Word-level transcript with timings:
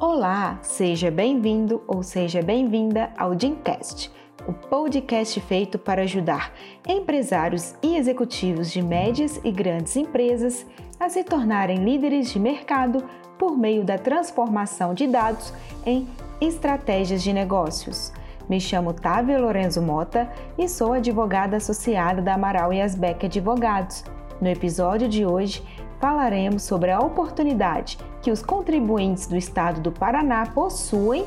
Olá, 0.00 0.60
seja 0.62 1.10
bem-vindo 1.10 1.82
ou 1.84 2.04
seja 2.04 2.40
bem-vinda 2.40 3.10
ao 3.18 3.34
Dimcast, 3.34 4.08
o 4.46 4.52
podcast 4.52 5.40
feito 5.40 5.76
para 5.76 6.02
ajudar 6.02 6.52
empresários 6.86 7.74
e 7.82 7.96
executivos 7.96 8.70
de 8.70 8.80
médias 8.80 9.40
e 9.42 9.50
grandes 9.50 9.96
empresas 9.96 10.64
a 11.00 11.08
se 11.08 11.24
tornarem 11.24 11.82
líderes 11.84 12.30
de 12.30 12.38
mercado 12.38 13.02
por 13.36 13.58
meio 13.58 13.82
da 13.82 13.98
transformação 13.98 14.94
de 14.94 15.08
dados 15.08 15.52
em 15.84 16.06
estratégias 16.40 17.20
de 17.20 17.32
negócios. 17.32 18.12
Me 18.48 18.60
chamo 18.60 18.92
Távia 18.92 19.40
Lorenzo 19.40 19.82
Mota 19.82 20.30
e 20.56 20.68
sou 20.68 20.92
advogada 20.92 21.56
associada 21.56 22.22
da 22.22 22.34
Amaral 22.34 22.72
e 22.72 22.80
Asbeck 22.80 23.26
Advogados. 23.26 24.04
No 24.40 24.46
episódio 24.48 25.08
de 25.08 25.26
hoje, 25.26 25.60
falaremos 26.00 26.62
sobre 26.62 26.90
a 26.90 27.00
oportunidade 27.00 27.98
que 28.22 28.30
os 28.30 28.42
contribuintes 28.42 29.26
do 29.26 29.36
estado 29.36 29.80
do 29.80 29.92
Paraná 29.92 30.46
possuem 30.46 31.26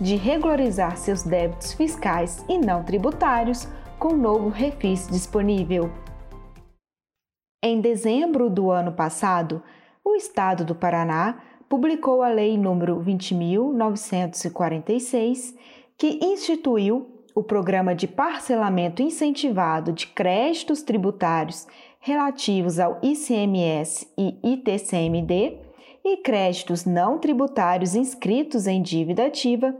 de 0.00 0.16
regularizar 0.16 0.96
seus 0.96 1.22
débitos 1.22 1.72
fiscais 1.72 2.44
e 2.48 2.58
não 2.58 2.82
tributários 2.82 3.68
com 3.98 4.14
o 4.14 4.16
novo 4.16 4.48
refis 4.48 5.06
disponível. 5.08 5.90
Em 7.62 7.80
dezembro 7.80 8.50
do 8.50 8.72
ano 8.72 8.92
passado, 8.92 9.62
o 10.04 10.16
estado 10.16 10.64
do 10.64 10.74
Paraná 10.74 11.38
publicou 11.68 12.22
a 12.22 12.28
Lei 12.28 12.56
nº 12.56 13.04
20.946, 13.04 15.54
que 15.96 16.18
instituiu 16.20 17.22
o 17.34 17.42
Programa 17.42 17.94
de 17.94 18.06
Parcelamento 18.08 19.00
Incentivado 19.00 19.90
de 19.92 20.06
Créditos 20.08 20.82
Tributários 20.82 21.66
relativos 22.02 22.80
ao 22.80 22.98
ICMS 23.00 24.08
e 24.18 24.36
ITCMD 24.42 25.56
e 26.04 26.16
créditos 26.16 26.84
não 26.84 27.16
tributários 27.16 27.94
inscritos 27.94 28.66
em 28.66 28.82
dívida 28.82 29.26
ativa, 29.26 29.72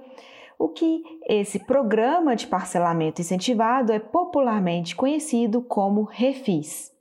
o 0.56 0.68
que 0.68 1.02
esse 1.28 1.58
programa 1.58 2.36
de 2.36 2.46
parcelamento 2.46 3.20
incentivado 3.20 3.92
é 3.92 3.98
popularmente 3.98 4.94
conhecido 4.94 5.60
como 5.62 6.04
REFIS. 6.04 6.92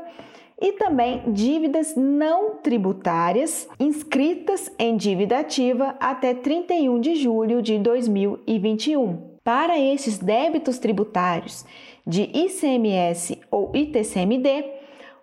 e 0.62 0.74
também 0.74 1.24
dívidas 1.28 1.96
não 1.96 2.56
tributárias 2.58 3.70
inscritas 3.80 4.70
em 4.78 4.98
dívida 4.98 5.40
ativa 5.40 5.96
até 5.98 6.34
31 6.34 7.00
de 7.00 7.16
julho 7.16 7.62
de 7.62 7.80
2021. 7.80 9.31
Para 9.44 9.80
esses 9.80 10.20
débitos 10.20 10.78
tributários 10.78 11.66
de 12.06 12.30
ICMS 12.32 13.42
ou 13.50 13.72
ITCMD, 13.76 14.66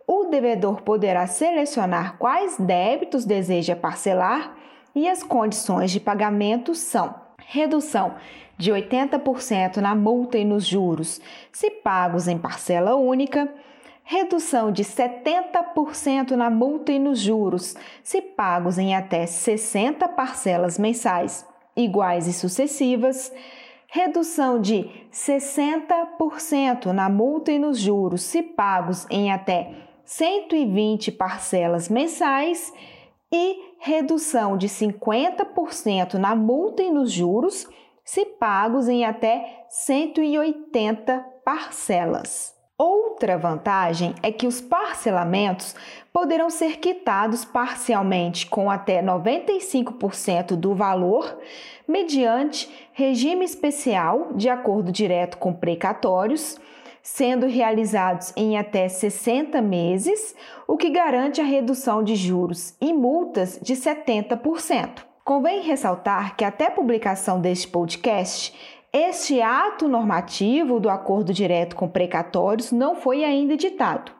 o 0.06 0.24
devedor 0.24 0.82
poderá 0.82 1.26
selecionar 1.28 2.18
quais 2.18 2.56
débitos 2.58 3.24
deseja 3.24 3.76
parcelar 3.76 4.56
e 4.92 5.08
as 5.08 5.22
condições 5.22 5.92
de 5.92 6.00
pagamento 6.00 6.74
são: 6.74 7.14
redução 7.38 8.14
de 8.56 8.72
80% 8.72 9.76
na 9.76 9.94
multa 9.94 10.36
e 10.36 10.44
nos 10.44 10.66
juros, 10.66 11.20
se 11.52 11.70
pagos 11.70 12.26
em 12.26 12.38
parcela 12.38 12.96
única, 12.96 13.48
redução 14.02 14.72
de 14.72 14.82
70% 14.82 16.32
na 16.32 16.50
multa 16.50 16.90
e 16.90 16.98
nos 16.98 17.20
juros, 17.20 17.76
se 18.02 18.20
pagos 18.20 18.78
em 18.78 18.96
até 18.96 19.26
60 19.26 20.08
parcelas 20.08 20.76
mensais 20.76 21.46
iguais 21.76 22.26
e 22.26 22.32
sucessivas, 22.32 23.32
redução 23.90 24.60
de 24.60 24.90
60% 25.10 26.86
na 26.86 27.08
multa 27.08 27.50
e 27.50 27.58
nos 27.58 27.78
juros, 27.78 28.22
se 28.22 28.42
pagos 28.42 29.06
em 29.10 29.32
até 29.32 29.72
120 30.04 31.10
parcelas 31.12 31.88
mensais 31.88 32.72
e 33.32 33.74
redução 33.78 34.56
de 34.56 34.68
50% 34.68 36.14
na 36.14 36.36
multa 36.36 36.82
e 36.82 36.90
nos 36.90 37.10
juros, 37.10 37.66
se 38.04 38.24
pagos 38.24 38.88
em 38.88 39.04
até 39.04 39.66
180 39.70 41.18
parcelas. 41.44 42.57
Outra 42.78 43.36
vantagem 43.36 44.14
é 44.22 44.30
que 44.30 44.46
os 44.46 44.60
parcelamentos 44.60 45.74
poderão 46.12 46.48
ser 46.48 46.78
quitados 46.78 47.44
parcialmente 47.44 48.46
com 48.46 48.70
até 48.70 49.02
95% 49.02 50.54
do 50.54 50.76
valor, 50.76 51.36
mediante 51.88 52.70
regime 52.92 53.44
especial 53.44 54.28
de 54.34 54.48
acordo 54.48 54.92
direto 54.92 55.38
com 55.38 55.52
precatórios 55.52 56.56
sendo 57.02 57.46
realizados 57.46 58.34
em 58.36 58.58
até 58.58 58.86
60 58.86 59.62
meses, 59.62 60.34
o 60.66 60.76
que 60.76 60.90
garante 60.90 61.40
a 61.40 61.44
redução 61.44 62.02
de 62.02 62.14
juros 62.14 62.74
e 62.80 62.92
multas 62.92 63.58
de 63.62 63.74
70%. 63.74 65.04
Convém 65.24 65.62
ressaltar 65.62 66.36
que 66.36 66.44
até 66.44 66.66
a 66.66 66.70
publicação 66.70 67.40
deste 67.40 67.66
podcast, 67.68 68.54
este 68.98 69.40
ato 69.40 69.88
normativo 69.88 70.80
do 70.80 70.90
acordo 70.90 71.32
direto 71.32 71.76
com 71.76 71.88
precatórios 71.88 72.72
não 72.72 72.96
foi 72.96 73.24
ainda 73.24 73.54
editado. 73.54 74.12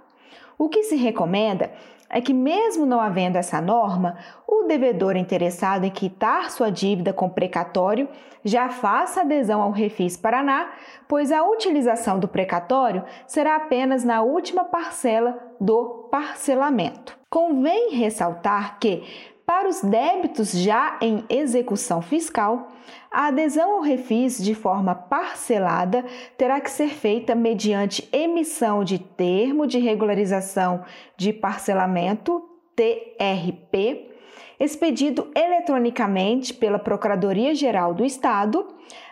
O 0.57 0.69
que 0.69 0.85
se 0.85 0.97
recomenda 0.97 1.71
é 2.11 2.21
que, 2.21 2.33
mesmo 2.33 2.87
não 2.87 3.01
havendo 3.01 3.37
essa 3.37 3.61
norma, 3.61 4.17
o 4.47 4.65
devedor 4.65 5.17
interessado 5.17 5.85
em 5.85 5.91
quitar 5.91 6.51
sua 6.51 6.71
dívida 6.71 7.13
com 7.13 7.29
precatório 7.29 8.09
já 8.45 8.69
faça 8.69 9.21
adesão 9.21 9.61
ao 9.61 9.71
Refis 9.71 10.17
Paraná, 10.17 10.71
pois 11.07 11.31
a 11.31 11.43
utilização 11.43 12.19
do 12.19 12.27
precatório 12.27 13.05
será 13.27 13.57
apenas 13.57 14.05
na 14.05 14.23
última 14.23 14.65
parcela 14.65 15.39
do 15.61 16.09
parcelamento. 16.11 17.19
Convém 17.29 17.95
ressaltar 17.95 18.79
que, 18.79 19.03
para 19.49 19.67
os 19.67 19.81
débitos 19.81 20.53
já 20.53 20.99
em 21.01 21.25
execução 21.31 22.03
fiscal, 22.03 22.69
a 23.11 23.29
adesão 23.29 23.77
ao 23.77 23.81
refis 23.81 24.37
de 24.37 24.55
forma 24.55 24.95
parcelada 24.95 26.05
terá 26.37 26.61
que 26.61 26.71
ser 26.71 26.91
feita 26.91 27.35
mediante 27.35 28.07
emissão 28.13 28.85
de 28.85 28.99
termo 28.99 29.67
de 29.67 29.79
regularização 29.79 30.85
de 31.17 31.33
parcelamento 31.33 32.47
TRP, 32.77 34.11
expedido 34.59 35.29
eletronicamente 35.35 36.53
pela 36.53 36.79
Procuradoria-Geral 36.79 37.95
do 37.95 38.05
Estado, 38.05 38.67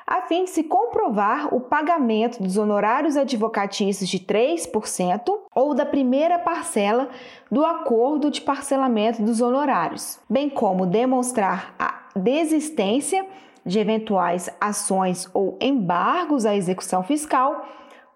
a 0.07 0.23
fim 0.23 0.45
de 0.45 0.51
se 0.51 0.65
comprovar 0.65 1.53
o 1.55 1.61
pagamento 1.61 2.43
dos 2.43 2.57
honorários 2.57 3.17
advocatícios 3.17 4.09
de 4.09 4.21
3% 4.21 5.37
ou 5.55 5.75
da 5.75 5.85
primeira 5.85 6.39
parcela 6.39 7.09
do 7.51 7.65
acordo 7.65 8.31
de 8.31 8.41
parcelamento 8.41 9.23
dos 9.23 9.41
honorários, 9.41 10.19
bem 10.29 10.49
como 10.49 10.87
demonstrar 10.87 11.75
a 11.79 12.07
desistência 12.15 13.27
de 13.65 13.81
eventuais 13.81 14.49
ações 14.61 15.29
ou 15.35 15.59
embargos 15.61 16.47
à 16.47 16.55
execução 16.55 17.03
fiscal 17.03 17.67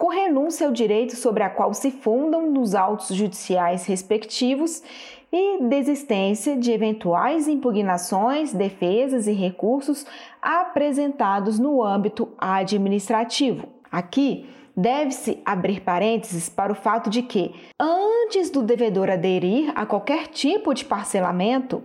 com 0.00 0.08
renúncia 0.08 0.66
ao 0.66 0.72
direito 0.72 1.14
sobre 1.14 1.42
a 1.42 1.50
qual 1.50 1.74
se 1.74 1.90
fundam 1.90 2.50
nos 2.50 2.74
autos 2.74 3.14
judiciais 3.14 3.84
respectivos 3.84 4.82
e 5.30 5.62
desistência 5.64 6.56
de 6.56 6.72
eventuais 6.72 7.46
impugnações, 7.46 8.54
defesas 8.54 9.26
e 9.26 9.32
recursos 9.32 10.06
apresentados 10.40 11.58
no 11.58 11.84
âmbito 11.84 12.30
administrativo. 12.38 13.68
Aqui, 13.92 14.48
deve-se 14.80 15.38
abrir 15.44 15.80
parênteses 15.80 16.48
para 16.48 16.72
o 16.72 16.74
fato 16.74 17.10
de 17.10 17.22
que, 17.22 17.54
antes 17.78 18.50
do 18.50 18.62
devedor 18.62 19.10
aderir 19.10 19.72
a 19.74 19.84
qualquer 19.84 20.28
tipo 20.28 20.72
de 20.72 20.84
parcelamento, 20.84 21.82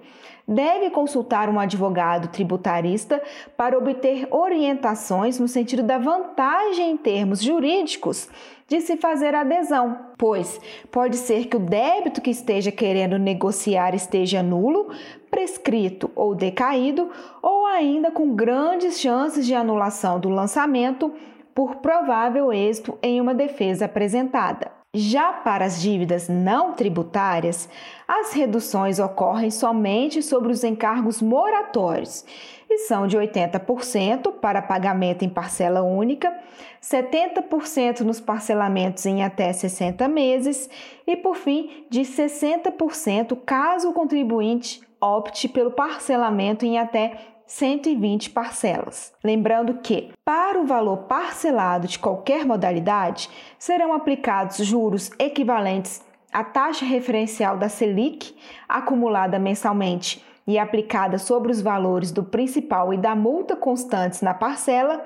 deve 0.48 0.92
consultar 0.92 1.50
um 1.50 1.60
advogado 1.60 2.28
tributarista 2.30 3.22
para 3.58 3.78
obter 3.78 4.28
orientações 4.32 5.40
no 5.40 5.48
sentido 5.48 5.84
da 5.84 5.98
vantagem 5.98 6.92
em 6.92 6.98
termos 6.98 7.42
jurídicos 7.42 8.30
de 8.68 8.80
se 8.82 8.96
fazer 8.96 9.36
adesão, 9.36 9.98
pois 10.18 10.60
pode 10.92 11.18
ser 11.18 11.48
que 11.48 11.58
o 11.58 11.60
débito 11.60 12.22
que 12.22 12.32
esteja 12.32 12.72
querendo 12.72 13.20
negociar 13.20 13.94
esteja 13.94 14.42
nulo, 14.42 14.90
prescrito 15.30 16.10
ou 16.16 16.34
decaído, 16.34 17.10
ou 17.42 17.66
ainda 17.66 18.10
com 18.10 18.34
grandes 18.36 19.00
chances 19.00 19.46
de 19.46 19.54
anulação 19.54 20.20
do 20.20 20.30
lançamento 20.30 21.12
por 21.56 21.78
provável 21.78 22.52
êxito 22.52 23.00
em 23.02 23.22
uma 23.22 23.34
defesa 23.34 23.86
apresentada. 23.86 24.70
Já 24.94 25.34
para 25.34 25.66
as 25.66 25.82
dívidas 25.82 26.30
não 26.30 26.74
tributárias, 26.74 27.68
as 28.08 28.32
reduções 28.34 29.00
ocorrem 29.00 29.52
somente 29.52 30.22
sobre 30.22 30.52
os 30.52 30.64
encargos 30.64 31.22
moratórios 31.22 32.24
e 32.70 32.80
são 32.80 33.06
de 33.06 33.18
80% 33.18 34.34
para 34.34 34.62
pagamento 34.62 35.24
em 35.24 35.30
parcela 35.30 35.82
única, 35.82 36.34
70% 36.82 38.02
nos 38.02 38.22
parcelamentos 38.22 39.06
em 39.06 39.24
até 39.24 39.52
60 39.52 40.08
meses 40.08 40.70
e, 41.06 41.18
por 41.18 41.36
fim, 41.36 41.86
de 41.90 42.02
60% 42.02 43.38
caso 43.46 43.90
o 43.90 43.94
contribuinte 43.94 44.82
opte 45.00 45.48
pelo 45.48 45.72
parcelamento 45.72 46.66
em 46.66 46.78
até 46.80 47.35
120 47.48 48.32
parcelas. 48.32 49.14
Lembrando 49.24 49.76
que, 49.76 50.12
para 50.24 50.60
o 50.60 50.66
valor 50.66 51.04
parcelado 51.04 51.88
de 51.88 52.00
qualquer 52.00 52.46
modalidade, 52.46 53.30
serão 53.60 53.94
aplicados 53.94 54.58
juros 54.58 55.12
equivalentes 55.20 56.04
à 56.34 56.44
taxa 56.44 56.86
referencial 56.86 57.58
da 57.58 57.70
Selic, 57.70 58.36
acumulada 58.68 59.38
mensalmente 59.38 60.24
e 60.48 60.58
aplicada 60.58 61.18
sobre 61.18 61.52
os 61.52 61.62
valores 61.62 62.12
do 62.12 62.24
principal 62.24 62.94
e 62.94 62.98
da 62.98 63.16
multa 63.16 63.56
constantes 63.56 64.22
na 64.22 64.34
parcela, 64.34 65.06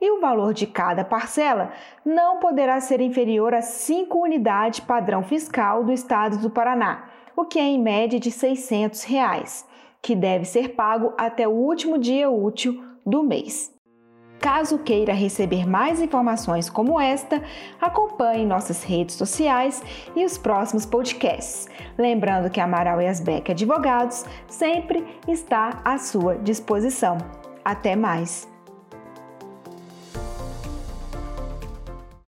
e 0.00 0.10
o 0.12 0.20
valor 0.20 0.54
de 0.54 0.66
cada 0.66 1.04
parcela 1.04 1.72
não 2.04 2.38
poderá 2.38 2.80
ser 2.80 3.00
inferior 3.00 3.52
a 3.52 3.62
5 3.62 4.16
unidades 4.16 4.80
padrão 4.80 5.24
fiscal 5.24 5.82
do 5.82 5.92
Estado 5.92 6.38
do 6.38 6.50
Paraná, 6.50 7.08
o 7.34 7.44
que 7.44 7.58
é 7.58 7.64
em 7.64 7.82
média 7.82 8.20
de 8.20 8.30
600 8.30 9.02
reais 9.02 9.67
que 10.08 10.16
deve 10.16 10.46
ser 10.46 10.70
pago 10.70 11.12
até 11.18 11.46
o 11.46 11.50
último 11.50 11.98
dia 11.98 12.30
útil 12.30 12.82
do 13.04 13.22
mês. 13.22 13.70
Caso 14.40 14.78
queira 14.78 15.12
receber 15.12 15.68
mais 15.68 16.00
informações 16.00 16.70
como 16.70 16.98
esta, 16.98 17.42
acompanhe 17.78 18.46
nossas 18.46 18.82
redes 18.82 19.16
sociais 19.16 19.82
e 20.16 20.24
os 20.24 20.38
próximos 20.38 20.86
podcasts. 20.86 21.68
Lembrando 21.98 22.48
que 22.48 22.58
Amaral 22.58 23.02
e 23.02 23.06
Asbeck 23.06 23.52
Advogados 23.52 24.24
sempre 24.46 25.04
está 25.28 25.82
à 25.84 25.98
sua 25.98 26.36
disposição. 26.36 27.18
Até 27.62 27.94
mais! 27.94 28.57